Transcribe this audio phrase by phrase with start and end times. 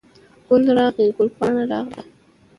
[0.47, 2.03] ګل راغلی، ګل پاڼه راغله